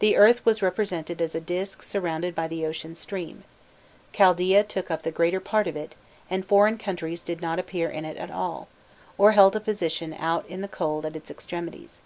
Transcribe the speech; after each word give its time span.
The 0.00 0.16
earth 0.16 0.44
was 0.44 0.62
represented 0.62 1.22
as 1.22 1.32
a 1.36 1.40
disk 1.40 1.80
surrounded 1.84 2.34
by 2.34 2.48
the 2.48 2.66
ocean 2.66 2.96
stream: 2.96 3.44
Chaldaea 4.12 4.64
took 4.64 4.90
up 4.90 5.02
the 5.02 5.12
greater 5.12 5.38
part 5.38 5.68
of 5.68 5.76
it, 5.76 5.94
and 6.28 6.44
foreign 6.44 6.76
countries 6.76 7.22
did 7.22 7.40
not 7.40 7.60
appear 7.60 7.88
in 7.88 8.04
it 8.04 8.16
at 8.16 8.32
all, 8.32 8.66
or 9.16 9.30
held 9.30 9.54
a 9.54 9.60
position 9.60 10.12
out 10.14 10.44
in 10.48 10.60
the 10.60 10.66
cold 10.66 11.06
at 11.06 11.14
its 11.14 11.30
extremities. 11.30 12.00